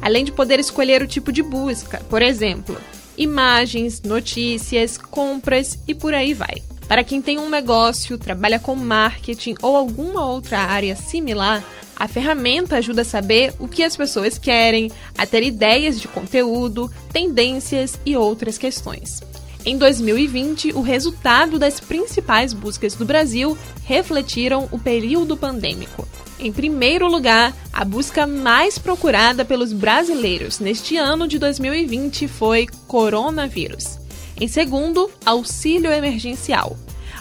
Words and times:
Além 0.00 0.24
de 0.24 0.30
poder 0.30 0.60
escolher 0.60 1.02
o 1.02 1.08
tipo 1.08 1.32
de 1.32 1.42
busca, 1.42 2.00
por 2.08 2.22
exemplo, 2.22 2.76
imagens, 3.18 4.00
notícias, 4.02 4.96
compras 4.96 5.78
e 5.88 5.94
por 5.94 6.14
aí 6.14 6.32
vai. 6.32 6.62
Para 6.86 7.04
quem 7.04 7.20
tem 7.20 7.38
um 7.38 7.48
negócio, 7.48 8.18
trabalha 8.18 8.58
com 8.58 8.74
marketing 8.74 9.54
ou 9.62 9.76
alguma 9.76 10.26
outra 10.26 10.60
área 10.60 10.94
similar, 10.96 11.64
a 12.00 12.08
ferramenta 12.08 12.76
ajuda 12.76 13.02
a 13.02 13.04
saber 13.04 13.52
o 13.58 13.68
que 13.68 13.84
as 13.84 13.94
pessoas 13.94 14.38
querem, 14.38 14.90
a 15.18 15.26
ter 15.26 15.42
ideias 15.42 16.00
de 16.00 16.08
conteúdo, 16.08 16.90
tendências 17.12 18.00
e 18.06 18.16
outras 18.16 18.56
questões. 18.56 19.20
Em 19.66 19.76
2020, 19.76 20.72
o 20.72 20.80
resultado 20.80 21.58
das 21.58 21.78
principais 21.78 22.54
buscas 22.54 22.94
do 22.94 23.04
Brasil 23.04 23.56
refletiram 23.84 24.66
o 24.72 24.78
período 24.78 25.36
pandêmico. 25.36 26.08
Em 26.38 26.50
primeiro 26.50 27.06
lugar, 27.06 27.54
a 27.70 27.84
busca 27.84 28.26
mais 28.26 28.78
procurada 28.78 29.44
pelos 29.44 29.74
brasileiros 29.74 30.58
neste 30.58 30.96
ano 30.96 31.28
de 31.28 31.38
2020 31.38 32.26
foi 32.26 32.66
coronavírus. 32.86 33.98
Em 34.40 34.48
segundo, 34.48 35.10
auxílio 35.26 35.92
emergencial. 35.92 36.78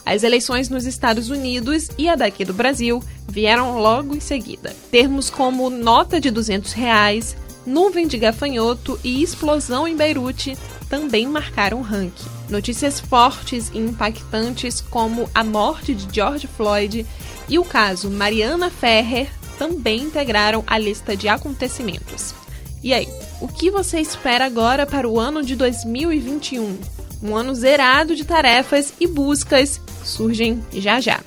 As 0.09 0.23
eleições 0.23 0.69
nos 0.69 0.87
Estados 0.87 1.29
Unidos 1.29 1.87
e 1.95 2.09
a 2.09 2.15
daqui 2.15 2.43
do 2.43 2.51
Brasil 2.51 2.99
vieram 3.27 3.77
logo 3.77 4.15
em 4.15 4.19
seguida. 4.19 4.75
Termos 4.89 5.29
como 5.29 5.69
nota 5.69 6.19
de 6.19 6.31
200 6.31 6.73
reais, 6.73 7.37
nuvem 7.63 8.07
de 8.07 8.17
gafanhoto 8.17 8.99
e 9.03 9.21
explosão 9.21 9.87
em 9.87 9.95
Beirute 9.95 10.57
também 10.89 11.27
marcaram 11.27 11.77
o 11.77 11.83
ranking. 11.83 12.27
Notícias 12.49 12.99
fortes 12.99 13.69
e 13.71 13.77
impactantes 13.77 14.81
como 14.81 15.29
a 15.35 15.43
morte 15.43 15.93
de 15.93 16.07
George 16.11 16.47
Floyd 16.47 17.05
e 17.47 17.59
o 17.59 17.63
caso 17.63 18.09
Mariana 18.09 18.71
Ferrer 18.71 19.29
também 19.59 20.01
integraram 20.01 20.63
a 20.65 20.79
lista 20.79 21.15
de 21.15 21.27
acontecimentos. 21.27 22.33
E 22.81 22.95
aí, 22.95 23.07
o 23.39 23.47
que 23.47 23.69
você 23.69 23.99
espera 23.99 24.43
agora 24.43 24.87
para 24.87 25.07
o 25.07 25.19
ano 25.19 25.43
de 25.43 25.55
2021? 25.55 26.98
Um 27.21 27.35
ano 27.35 27.53
zerado 27.53 28.15
de 28.15 28.23
tarefas 28.23 28.93
e 28.99 29.07
buscas 29.07 29.81
surgem 30.03 30.63
já 30.73 30.99
já. 31.01 31.19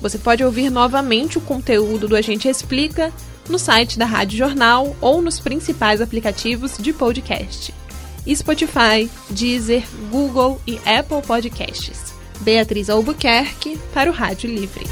Você 0.00 0.18
pode 0.18 0.42
ouvir 0.42 0.68
novamente 0.68 1.38
o 1.38 1.40
conteúdo 1.40 2.08
do 2.08 2.16
Agente 2.16 2.48
Explica 2.48 3.12
no 3.48 3.58
site 3.58 3.98
da 3.98 4.04
Rádio 4.04 4.38
Jornal 4.38 4.96
ou 5.00 5.22
nos 5.22 5.38
principais 5.38 6.00
aplicativos 6.00 6.76
de 6.78 6.92
podcast. 6.92 7.72
Spotify, 8.28 9.10
Deezer, 9.30 9.84
Google 10.10 10.60
e 10.66 10.78
Apple 10.78 11.22
Podcasts. 11.26 12.12
Beatriz 12.40 12.90
Albuquerque 12.90 13.78
para 13.92 14.10
o 14.10 14.12
Rádio 14.12 14.50
Livre. 14.50 14.84